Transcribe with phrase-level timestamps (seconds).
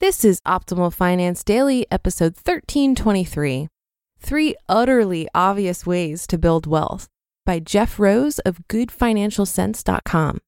[0.00, 3.68] This is Optimal Finance Daily, episode 1323
[4.18, 7.06] Three Utterly Obvious Ways to Build Wealth
[7.44, 10.38] by Jeff Rose of GoodFinancialSense.com.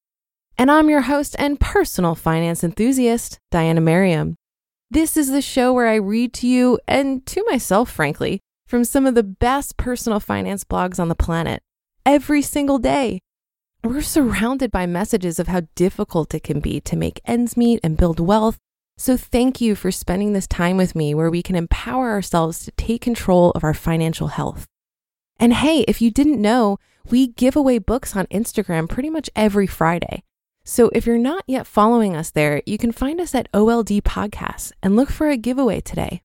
[0.57, 4.37] And I'm your host and personal finance enthusiast, Diana Merriam.
[4.91, 9.05] This is the show where I read to you, and to myself, frankly, from some
[9.05, 11.63] of the best personal finance blogs on the planet
[12.07, 13.21] every single day.
[13.85, 17.99] We're surrounded by messages of how difficult it can be to make ends meet and
[17.99, 18.57] build wealth
[19.03, 22.71] so, thank you for spending this time with me where we can empower ourselves to
[22.77, 24.69] take control of our financial health.
[25.41, 26.79] And hey, if you didn't know,
[27.11, 30.23] we give away books on Instagram pretty much every Friday.
[30.63, 34.71] So, if you're not yet following us there, you can find us at OLD Podcasts
[34.85, 36.23] and look for a giveaway today.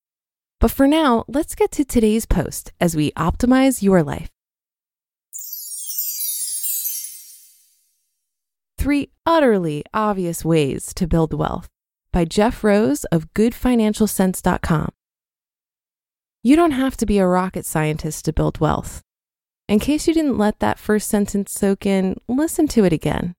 [0.60, 4.30] But for now, let's get to today's post as we optimize your life.
[8.78, 11.68] Three utterly obvious ways to build wealth
[12.18, 14.90] by Jeff Rose of GoodFinancialSense.com.
[16.42, 19.04] You don't have to be a rocket scientist to build wealth.
[19.68, 23.36] In case you didn't let that first sentence soak in, listen to it again.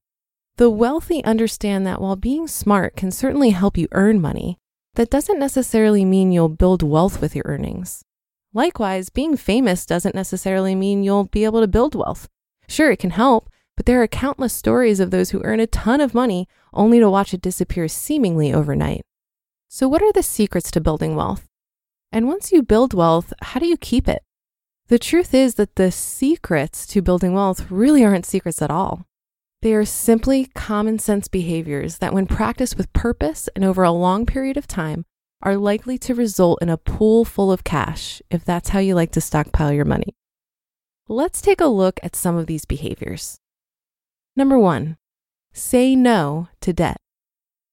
[0.55, 4.57] The wealthy understand that while being smart can certainly help you earn money,
[4.93, 8.01] that doesn't necessarily mean you'll build wealth with your earnings.
[8.53, 12.29] Likewise, being famous doesn't necessarily mean you'll be able to build wealth.
[12.69, 16.01] Sure, it can help, but there are countless stories of those who earn a ton
[16.01, 19.03] of money only to watch it disappear seemingly overnight.
[19.69, 21.47] So, what are the secrets to building wealth?
[22.11, 24.21] And once you build wealth, how do you keep it?
[24.89, 29.05] The truth is that the secrets to building wealth really aren't secrets at all.
[29.61, 34.25] They are simply common sense behaviors that, when practiced with purpose and over a long
[34.25, 35.05] period of time,
[35.41, 39.13] are likely to result in a pool full of cash if that's how you like
[39.13, 40.13] to stockpile your money.
[41.07, 43.39] Let's take a look at some of these behaviors.
[44.35, 44.97] Number one,
[45.53, 46.97] say no to debt.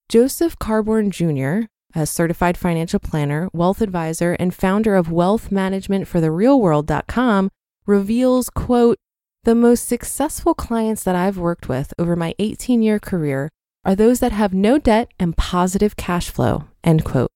[0.09, 6.21] Joseph Carborn Jr., a certified financial planner, wealth advisor, and founder of wealth management for
[6.21, 7.51] the realworld.com,
[7.87, 8.99] reveals, quote,
[9.45, 13.49] the most successful clients that I've worked with over my 18 year career
[13.85, 17.31] are those that have no debt and positive cash flow, end quote.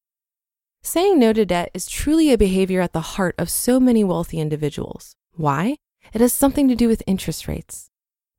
[0.83, 4.41] Saying no to debt is truly a behavior at the heart of so many wealthy
[4.41, 5.15] individuals.
[5.35, 5.77] Why?
[6.13, 7.90] It has something to do with interest rates.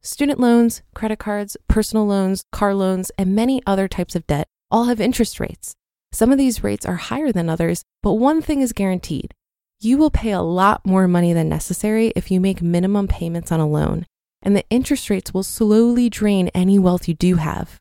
[0.04, 4.86] Student loans, credit cards, personal loans, car loans, and many other types of debt all
[4.86, 5.76] have interest rates.
[6.12, 9.36] Some of these rates are higher than others, but one thing is guaranteed.
[9.80, 13.60] You will pay a lot more money than necessary if you make minimum payments on
[13.60, 14.08] a loan,
[14.42, 17.78] and the interest rates will slowly drain any wealth you do have.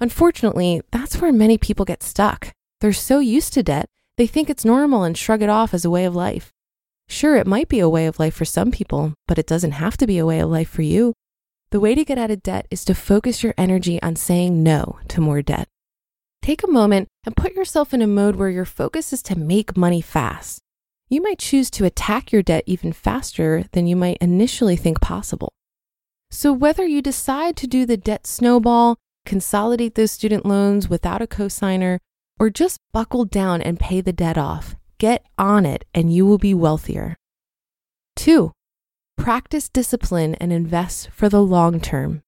[0.00, 2.50] Unfortunately, that's where many people get stuck.
[2.80, 5.90] They're so used to debt, they think it's normal and shrug it off as a
[5.90, 6.50] way of life.
[7.08, 9.98] Sure, it might be a way of life for some people, but it doesn't have
[9.98, 11.12] to be a way of life for you.
[11.70, 14.98] The way to get out of debt is to focus your energy on saying no
[15.08, 15.68] to more debt.
[16.40, 19.76] Take a moment and put yourself in a mode where your focus is to make
[19.76, 20.60] money fast.
[21.10, 25.52] You might choose to attack your debt even faster than you might initially think possible.
[26.30, 31.26] So, whether you decide to do the debt snowball, consolidate those student loans without a
[31.26, 31.98] cosigner,
[32.40, 36.38] or just buckle down and pay the debt off, get on it and you will
[36.38, 37.16] be wealthier.
[38.16, 38.52] Two,
[39.18, 42.22] Practice discipline and invest for the long term.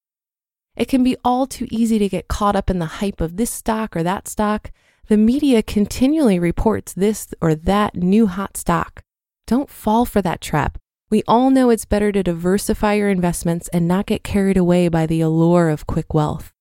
[0.76, 3.50] It can be all too easy to get caught up in the hype of this
[3.50, 4.70] stock or that stock.
[5.08, 9.02] The media continually reports this or that new hot stock.
[9.46, 10.78] Don't fall for that trap.
[11.10, 15.06] We all know it's better to diversify your investments and not get carried away by
[15.06, 16.52] the allure of quick wealth.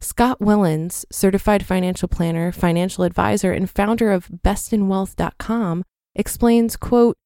[0.00, 5.84] Scott Willens, certified financial planner, financial advisor, and founder of bestinwealth.com,
[6.14, 7.16] explains, quote,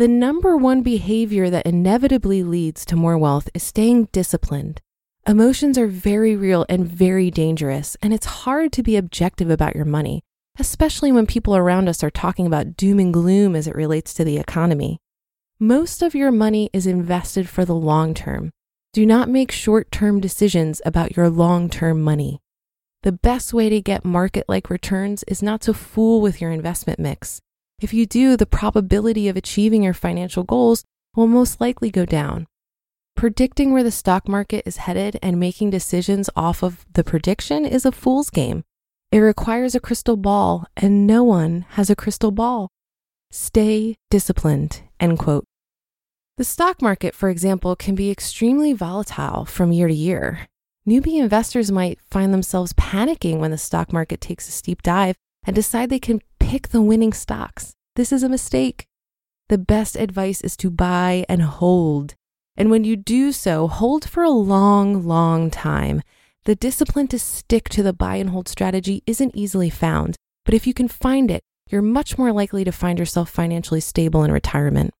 [0.00, 4.80] The number one behavior that inevitably leads to more wealth is staying disciplined.
[5.26, 9.84] Emotions are very real and very dangerous, and it's hard to be objective about your
[9.84, 10.22] money,
[10.58, 14.24] especially when people around us are talking about doom and gloom as it relates to
[14.24, 14.96] the economy.
[15.58, 18.52] Most of your money is invested for the long term.
[18.94, 22.40] Do not make short term decisions about your long term money.
[23.02, 26.98] The best way to get market like returns is not to fool with your investment
[26.98, 27.42] mix.
[27.80, 30.84] If you do, the probability of achieving your financial goals
[31.16, 32.46] will most likely go down.
[33.16, 37.86] Predicting where the stock market is headed and making decisions off of the prediction is
[37.86, 38.64] a fool's game.
[39.10, 42.68] It requires a crystal ball, and no one has a crystal ball.
[43.30, 44.82] Stay disciplined.
[45.00, 45.44] End quote.
[46.36, 50.46] The stock market, for example, can be extremely volatile from year to year.
[50.88, 55.54] Newbie investors might find themselves panicking when the stock market takes a steep dive and
[55.54, 57.74] decide they can pick the winning stocks.
[57.94, 58.86] This is a mistake.
[59.48, 62.14] The best advice is to buy and hold.
[62.56, 66.02] And when you do so, hold for a long, long time.
[66.44, 70.66] The discipline to stick to the buy and hold strategy isn't easily found, but if
[70.66, 74.92] you can find it, you're much more likely to find yourself financially stable in retirement.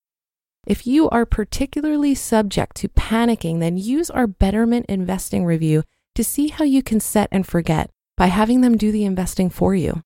[0.66, 5.84] If you are particularly subject to panicking, then use our Betterment Investing Review
[6.14, 9.74] to see how you can set and forget by having them do the investing for
[9.74, 10.02] you.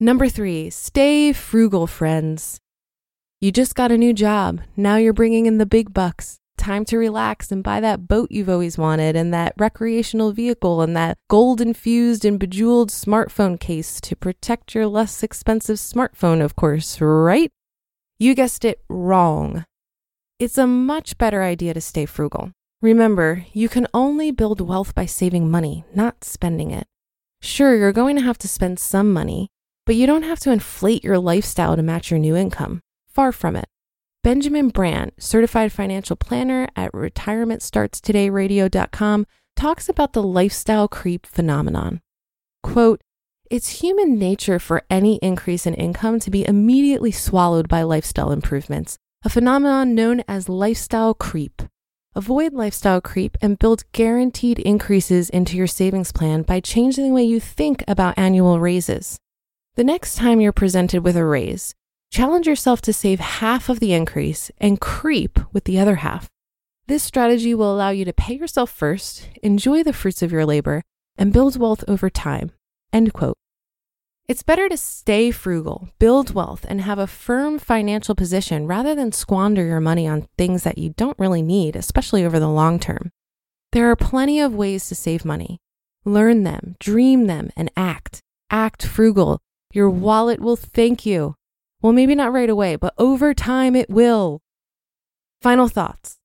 [0.00, 2.60] Number three, stay frugal, friends.
[3.40, 4.60] You just got a new job.
[4.76, 6.38] Now you're bringing in the big bucks.
[6.56, 10.96] Time to relax and buy that boat you've always wanted, and that recreational vehicle, and
[10.96, 17.00] that gold infused and bejeweled smartphone case to protect your less expensive smartphone, of course,
[17.00, 17.50] right?
[18.20, 19.64] You guessed it wrong.
[20.38, 22.52] It's a much better idea to stay frugal.
[22.80, 26.86] Remember, you can only build wealth by saving money, not spending it.
[27.40, 29.48] Sure, you're going to have to spend some money,
[29.88, 32.82] but you don't have to inflate your lifestyle to match your new income.
[33.08, 33.64] Far from it.
[34.22, 39.26] Benjamin Brandt, certified financial planner at retirementstartstodayradio.com,
[39.56, 42.02] talks about the lifestyle creep phenomenon.
[42.62, 43.00] Quote,
[43.50, 48.98] it's human nature for any increase in income to be immediately swallowed by lifestyle improvements,
[49.24, 51.62] a phenomenon known as lifestyle creep.
[52.14, 57.24] Avoid lifestyle creep and build guaranteed increases into your savings plan by changing the way
[57.24, 59.18] you think about annual raises.
[59.78, 61.72] The next time you're presented with a raise,
[62.10, 66.28] challenge yourself to save half of the increase and creep with the other half.
[66.88, 70.82] This strategy will allow you to pay yourself first, enjoy the fruits of your labor,
[71.16, 72.50] and build wealth over time.
[72.92, 73.36] End quote.
[74.26, 79.12] It's better to stay frugal, build wealth, and have a firm financial position rather than
[79.12, 83.12] squander your money on things that you don't really need, especially over the long term.
[83.70, 85.60] There are plenty of ways to save money.
[86.04, 88.22] Learn them, dream them, and act.
[88.50, 89.38] Act frugal.
[89.72, 91.34] Your wallet will thank you.
[91.82, 94.40] Well, maybe not right away, but over time it will.
[95.42, 96.18] Final thoughts.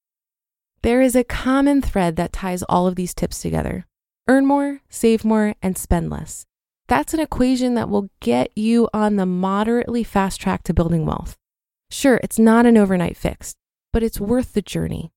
[0.81, 3.85] There is a common thread that ties all of these tips together
[4.27, 6.45] earn more, save more, and spend less.
[6.87, 11.37] That's an equation that will get you on the moderately fast track to building wealth.
[11.89, 13.55] Sure, it's not an overnight fix,
[13.91, 15.11] but it's worth the journey.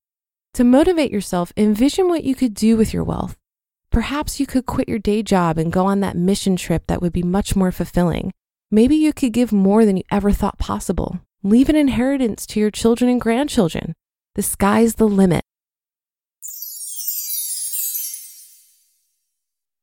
[0.55, 3.37] To motivate yourself, envision what you could do with your wealth.
[3.97, 7.11] Perhaps you could quit your day job and go on that mission trip that would
[7.11, 8.31] be much more fulfilling.
[8.69, 11.19] Maybe you could give more than you ever thought possible.
[11.41, 13.95] Leave an inheritance to your children and grandchildren.
[14.35, 15.43] The sky's the limit.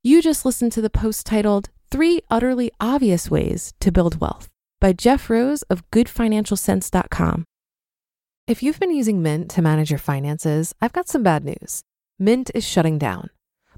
[0.04, 4.48] You just listened to the post titled Three Utterly Obvious Ways to Build Wealth
[4.80, 7.46] by Jeff Rose of GoodFinancialSense.com.
[8.46, 11.82] If you've been using Mint to manage your finances, I've got some bad news.
[12.20, 13.30] Mint is shutting down.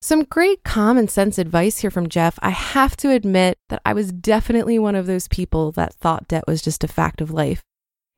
[0.00, 2.38] Some great common sense advice here from Jeff.
[2.40, 6.44] I have to admit that I was definitely one of those people that thought debt
[6.46, 7.64] was just a fact of life.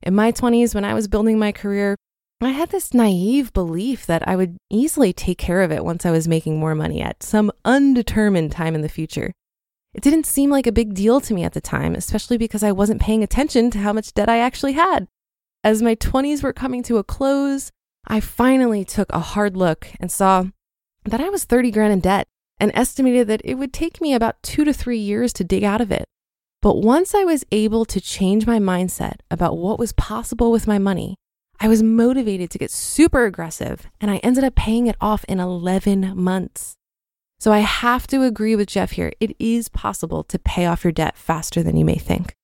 [0.03, 1.97] In my 20s, when I was building my career,
[2.41, 6.11] I had this naive belief that I would easily take care of it once I
[6.11, 9.33] was making more money at some undetermined time in the future.
[9.95, 12.73] It didn't seem like a big deal to me at the time, especially because I
[12.73, 15.09] wasn't paying attention to how much debt I actually had.
[15.65, 17.73] As my 20s were coming to a close,
[18.07, 20.45] I finally took a hard look and saw
[21.07, 22.27] that I was 30 grand in debt
[22.61, 25.81] and estimated that it would take me about two to three years to dig out
[25.81, 26.05] of it.
[26.61, 30.79] But once I was able to change my mindset about what was possible with my
[30.79, 31.17] money,
[31.61, 35.41] I was motivated to get super aggressive and I ended up paying it off in
[35.41, 36.77] 11 months.
[37.39, 39.13] So I have to agree with Jeff here.
[39.21, 42.35] It is possible to pay off your debt faster than you may think.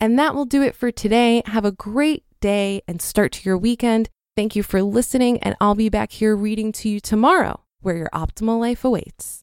[0.00, 1.42] And that will do it for today.
[1.46, 4.08] Have a great day and start to your weekend.
[4.34, 8.10] Thank you for listening, and I'll be back here reading to you tomorrow where your
[8.12, 9.41] optimal life awaits.